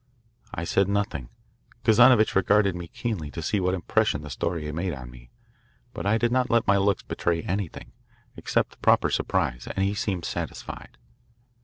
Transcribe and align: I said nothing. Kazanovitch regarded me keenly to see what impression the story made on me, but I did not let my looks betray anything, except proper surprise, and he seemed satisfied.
I 0.51 0.63
said 0.63 0.87
nothing. 0.87 1.29
Kazanovitch 1.83 2.33
regarded 2.33 2.75
me 2.75 2.87
keenly 2.87 3.29
to 3.29 3.41
see 3.43 3.59
what 3.59 3.75
impression 3.75 4.23
the 4.23 4.31
story 4.31 4.71
made 4.71 4.93
on 4.95 5.11
me, 5.11 5.29
but 5.93 6.07
I 6.07 6.17
did 6.17 6.31
not 6.31 6.49
let 6.49 6.65
my 6.65 6.77
looks 6.77 7.03
betray 7.03 7.43
anything, 7.43 7.91
except 8.35 8.81
proper 8.81 9.11
surprise, 9.11 9.67
and 9.67 9.85
he 9.85 9.93
seemed 9.93 10.25
satisfied. 10.25 10.97